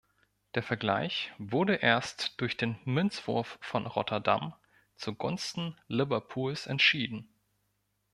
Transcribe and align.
Der 0.55 0.63
Vergleich 0.63 1.31
wurde 1.37 1.75
erst 1.75 2.41
durch 2.41 2.57
den 2.57 2.79
„Münzwurf 2.85 3.59
von 3.61 3.85
Rotterdam“ 3.85 4.55
zugunsten 4.95 5.79
Liverpools 5.89 6.65
entschieden. 6.65 7.29